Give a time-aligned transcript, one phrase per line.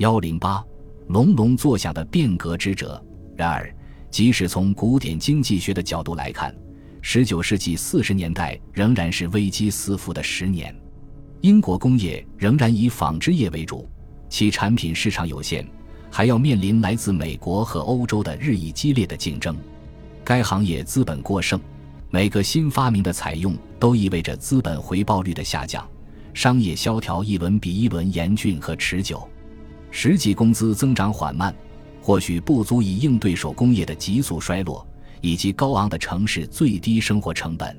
[0.00, 0.64] 幺零八，
[1.08, 3.04] 隆隆作响的变革之者。
[3.36, 3.70] 然而，
[4.10, 6.54] 即使从古典经济学的角度来看，
[7.02, 10.74] 十九世纪四十年代仍然是危机四伏的十年。
[11.42, 13.86] 英国工业仍然以纺织业为主，
[14.30, 15.68] 其产品市场有限，
[16.10, 19.54] 还要面临来自美国和欧洲的日益激烈的竞争。
[20.24, 21.60] 该行业资本过剩，
[22.08, 25.86] 每个新发明的采用都意味着资本回报率的下降，
[26.32, 29.28] 商业萧条一轮比一轮严峻和持久。
[29.90, 31.54] 实际工资增长缓慢，
[32.00, 34.86] 或许不足以应对手工业的急速衰落
[35.20, 37.76] 以及高昂的城市最低生活成本。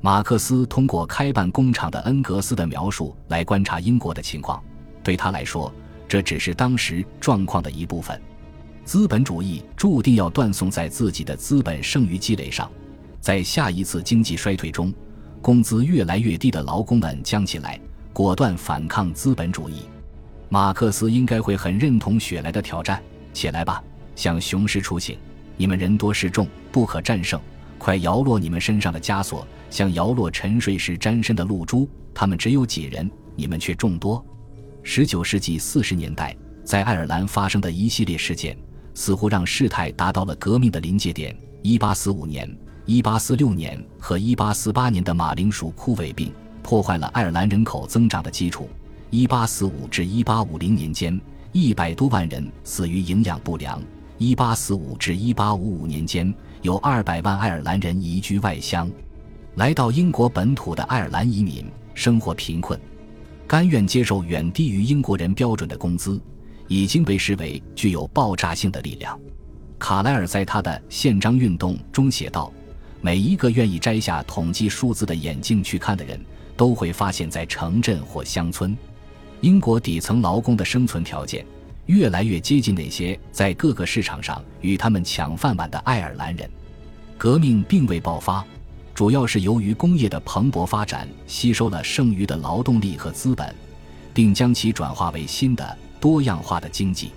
[0.00, 4.62] 马克思通过开办工厂的恩格斯的描述来观察英国的情况，
[5.02, 5.72] 对他来说，
[6.06, 8.20] 这只是当时状况的一部分。
[8.84, 12.70] 资本主义注定要断送在自己的资本剩余积累上，
[13.20, 14.94] 在下一次经济衰退中，
[15.42, 17.78] 工资越来越低的劳工们将起来，
[18.12, 19.82] 果断反抗资本主义。
[20.50, 23.02] 马克思应该会很认同雪莱的挑战：
[23.34, 23.82] 起来吧，
[24.16, 25.18] 向雄狮出行！
[25.58, 27.38] 你们人多势众，不可战胜，
[27.76, 31.88] 快摇落你们身上的枷锁，像摇落沉睡时沾身的露珠。
[32.14, 34.24] 他们只有几人，你们却众多。
[34.82, 38.56] 十九世纪四十年代，在爱尔兰发生的一系列事件，
[38.94, 41.36] 似乎让事态达到了革命的临界点。
[41.62, 42.50] 一八四五年、
[42.86, 48.70] 一八四六年和一八四八年的马铃薯枯萎病，破坏了爱尔兰人口增长的基础。
[49.10, 51.18] 一八四五至一八五零年间，
[51.52, 53.82] 一百多万人死于营养不良。
[54.18, 58.90] 一八四五至一八五五年间，有二百万爱尔兰人移居外乡。
[59.54, 61.64] 来到英国本土的爱尔兰移民
[61.94, 62.78] 生活贫困，
[63.46, 66.20] 甘愿接受远低于英国人标准的工资，
[66.66, 69.18] 已经被视为具有爆炸性的力量。
[69.78, 72.52] 卡莱尔在他的宪章运动中写道
[73.00, 76.20] ：“每一个愿意摘下统计数字的眼镜去看的人，
[76.58, 78.76] 都会发现，在城镇或乡村。”
[79.40, 81.46] 英国底层劳工的生存条件
[81.86, 86.50] 越来越接近那些在各个市场上与他们抢饭碗的爱尔兰人。
[87.16, 88.44] 革命并未爆发，
[88.94, 93.54] 主要是由于工业的蓬勃发展吸收了剩余的劳动力和资本，
[94.12, 97.12] 并将其转化为新的多样化的经济。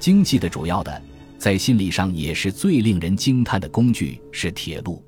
[0.00, 1.02] 经济的主要的，
[1.38, 5.04] 在心理上也是最令人惊叹的工具是铁路。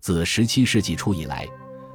[0.00, 1.46] 自17世纪初以来。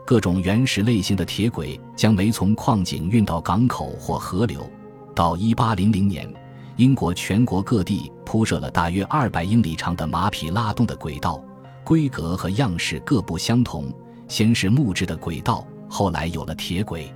[0.05, 4.69] 各种原始类型的铁轨将煤从矿井运到港口或河流。
[5.15, 6.31] 到1800年，
[6.75, 11.43] 英国全国各地铺设了大约200英里长的马匹拉动的轨道，
[11.83, 13.91] 规格和样式各不相同。
[14.27, 17.11] 先是木质的轨道，后来有了铁轨。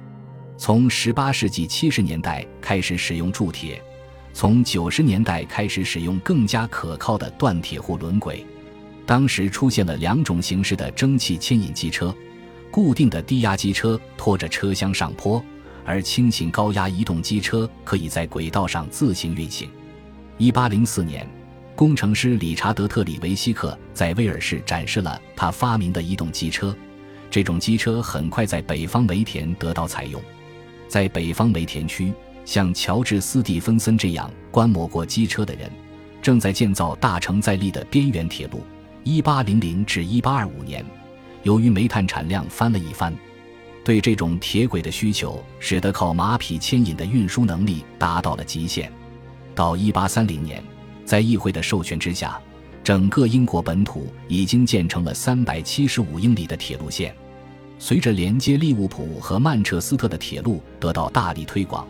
[0.57, 3.79] 从18世纪70年代开始使用铸铁，
[4.33, 8.43] 从90年代开始使用更加可靠的锻铁护轮轨。
[9.05, 12.15] 当时出现了两种形式的蒸汽牵引机车。
[12.71, 15.43] 固定的低压机车拖着车厢上坡，
[15.85, 19.69] 而轻型高压移动机车可以在轨道上自行运行。
[20.37, 21.27] 一八零四年，
[21.75, 26.75] 工程师理查德特里维希克在威尔士展示了他发明的移动机车。
[27.31, 30.21] 这种机车很快在北方煤田得到采用。
[30.87, 32.13] 在北方煤田区，
[32.45, 35.69] 像乔治斯蒂芬森这样观摩过机车的人，
[36.21, 38.63] 正在建造大承载力的边缘铁路。
[39.03, 40.85] 一八零零至一八二五年。
[41.43, 43.13] 由于煤炭产量翻了一番，
[43.83, 48.91] 对这种铁轨的需求使得靠马匹牵引的运输能力达到了极限。
[49.55, 50.63] 到1830年，
[51.05, 52.39] 在议会的授权之下，
[52.83, 57.15] 整个英国本土已经建成了375英里的铁路线。
[57.77, 61.87] 随着连接利物浦和曼彻斯特的铁路得到大力推广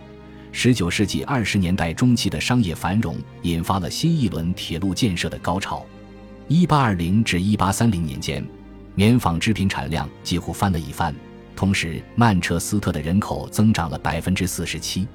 [0.54, 5.84] ，19世纪20年代中期的商业繁荣引发了新一轮铁路建设的高潮。
[6.50, 8.48] 1820至1830年间。
[8.96, 11.16] 棉纺织品产量几乎翻了一番，
[11.56, 15.08] 同时曼彻斯特的人口增长了百分之四十七。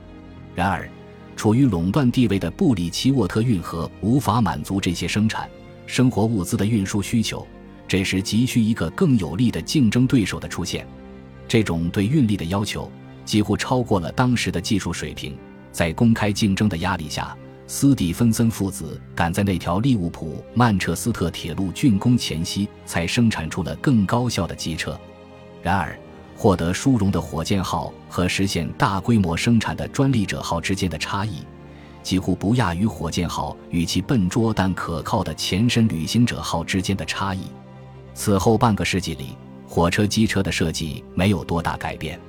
[0.55, 0.89] 然而，
[1.37, 5.49] 处于垄断地位的布里奇沃特运河无法满足这些生产
[5.87, 7.47] 生活物资的运输需求。
[7.87, 10.87] 这时急需一个更有力的竞争对手的出现。
[11.47, 12.91] 这种对运力的要求
[13.25, 15.37] 几乎超过了当时的技术水平。
[15.71, 17.37] 在公开竞争的压力下。
[17.77, 24.97] 斯蒂芬森父子赶在那条利物浦曼彻斯特铁路竣工前夕，才生产出了更高效的机车。
[25.61, 25.99] 然而，
[26.37, 31.41] 获得殊荣的火箭号和实现大规模生产的专利者号之间的差异，
[32.01, 37.41] 几乎不亚于火箭号与其笨拙但可靠的前身旅行者号之间的差异。
[38.15, 39.37] 此后半个世纪里，
[39.67, 42.21] 火车机车的设计没有多大改变。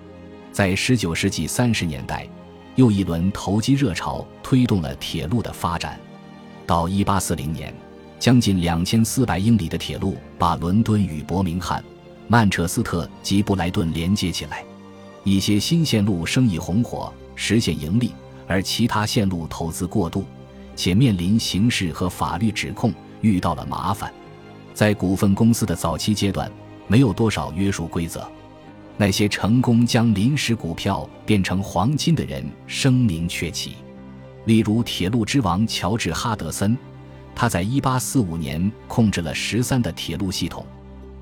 [0.52, 2.28] 在19世纪30年代。
[2.76, 6.00] 又一轮投机热潮推动了铁路的发展。
[6.68, 7.74] 到1840年，
[8.20, 11.84] 将近2400英里的铁路把伦敦与伯明翰、
[12.28, 14.64] 曼彻斯特及布莱顿连接起来。
[15.24, 18.14] 一些新线路生意红火，实现盈利，
[18.48, 20.26] 而其他线路投资过度，
[20.76, 24.12] 且面临刑事和法律指控，遇到了麻烦。
[24.74, 26.52] 在股份公司的早期阶段，
[26.88, 28.28] 没有多少约束规则。
[28.98, 33.76] 那些成功将临时股票变成黄金的人声名鹊起，
[34.46, 36.78] 例如铁路之王乔治·哈德森，
[37.36, 40.66] 他在1845年控制了十三的铁路系统。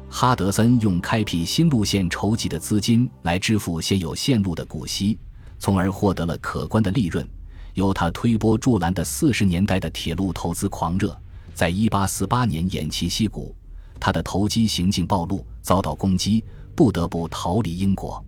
[0.08, 5.18] 哈德森用开辟新路线筹集的资金来支付现有线路的股息，
[5.58, 7.28] 从而获得了可观的利润。
[7.74, 11.20] 由他推波助澜的四十年代的铁路投资狂热，
[11.56, 13.56] 在1848年偃旗息鼓。
[14.00, 16.44] 他的投机行径暴露，遭到攻击。
[16.76, 18.24] 不得不逃离英国，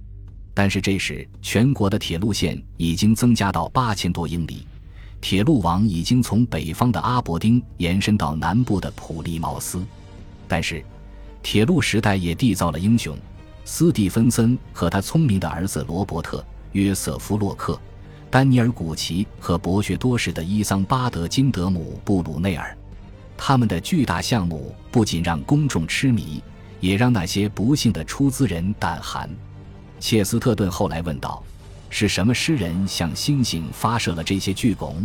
[0.53, 4.67] 但是这时全国的铁路线已经增加到八千多英里，
[5.19, 9.83] 铁路网已经从北方的阿伯丁延伸到南部的普利茅斯。
[10.47, 10.83] 但是，
[11.41, 13.17] 铁路时代也缔造了英雄，
[13.65, 16.37] 斯蒂芬森和他聪明的儿子罗伯特·
[16.73, 17.79] 约瑟夫·洛克、
[18.29, 22.77] 丹尼尔·古奇和博学多识的伊桑巴德·金德姆·布鲁内尔，
[23.35, 26.43] 他们的巨大项目不仅让公众痴迷。
[26.85, 29.27] 也让那些不幸的出资人胆寒。
[29.99, 31.43] 切斯特顿后来问道
[31.89, 35.03] ：“是什么诗人向星星发射了这些巨拱？”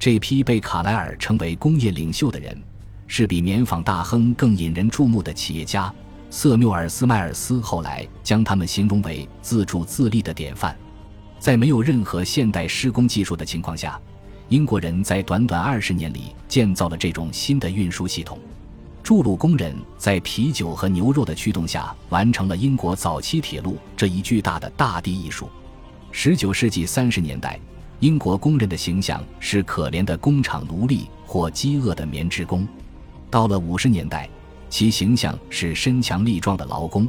[0.00, 2.58] 这批被卡莱尔称为工业领袖的人，
[3.06, 5.92] 是比棉纺大亨更引人注目的企业家。
[6.30, 10.74] 瑟缪尔斯迈尔斯后来将他们形容为自助自立的典范。
[11.38, 14.00] 在没有任何现代施工技术的情况下，
[14.48, 18.38] 英国人在短短二十年里建造了这种新的运输系统。
[19.02, 25.48] 筑路工人在啤酒和牛肉的驱动下，完成了英国早期铁路这一巨大的大地艺术。
[26.12, 27.58] 十九世纪三十年代，
[27.98, 32.64] 英国工人的形象是可怜的工厂奴隶或饥饿的棉织工；
[33.28, 34.28] 到了五十年代，
[34.70, 37.08] 其形象是身强力壮的劳工，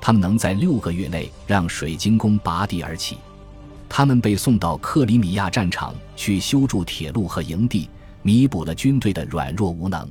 [0.00, 3.18] 他们能在六个月内让水晶宫拔地而起。
[3.88, 7.90] 他们被送到克里米亚战场去修筑铁路和营地，
[8.22, 10.08] 弥补了军队的软弱无能。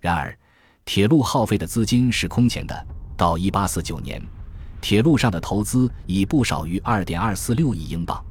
[0.00, 0.36] 然而，
[0.84, 2.86] 铁路耗费的资金是空前的。
[3.16, 4.22] 到1849年，
[4.80, 8.22] 铁路上的投资已不少于2.246亿英镑。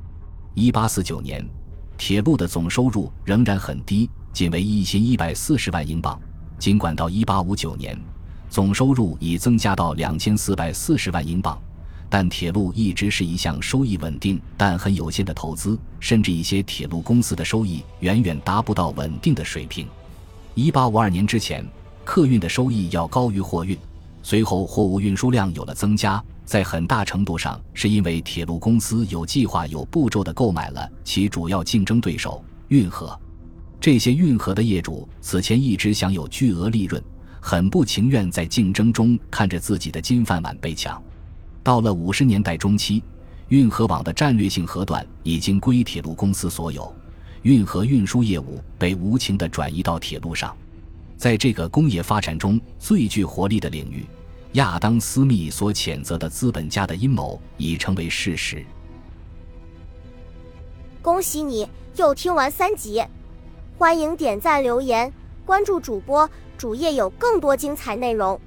[0.55, 1.49] 1849年，
[1.97, 6.19] 铁路的总收入仍然很低，仅为一千一百四十万英镑。
[6.59, 7.99] 尽管到1859年，
[8.49, 11.59] 总收入已增加到两千四百四十万英镑，
[12.07, 19.87] 但铁路一直是一项收益稳定但很有限的投资，甚至一些铁路公司的收益远远达不到稳定的水平。
[20.55, 21.65] 1852年之前。
[22.03, 23.77] 客运的收益要高于货运，
[24.21, 33.17] 随后货物运输量有了增加，在很大程度上是因为铁路公司有计划、有步骤地购买了其主要竞争对手运河。
[33.79, 37.01] 这些运河的业主此前一直享有巨额利润，
[37.41, 41.01] 很不情愿在竞争中看着自己的金饭碗被抢。
[41.63, 43.01] 到了五十年代中期，
[43.47, 46.93] 运河网的战略性河段已经归铁路公司所有，
[47.41, 50.55] 运河运输业务被无情地转移到铁路上。
[51.23, 54.05] 在这个工业发展中最具活力的领域，
[54.55, 58.61] 亚当·斯密所谴责的资本家的阴谋已成为事实。
[61.01, 61.65] 恭喜你
[61.95, 63.01] 又听完三集，
[63.77, 65.13] 欢迎点赞、留言、
[65.45, 68.37] 关注主播，主页有更多精彩内容。